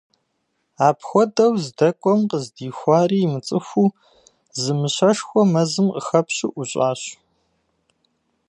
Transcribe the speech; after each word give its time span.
Апхуэдэу 0.87 1.53
здэкӏуэм 1.63 2.21
къыздихуари 2.29 3.19
имыцӏыхуу, 3.25 3.89
зы 4.61 4.71
мыщэшхуэ 4.79 5.41
мэзым 5.51 5.87
къыхэпщу 5.93 6.49
ӏущӏащ. 6.53 7.01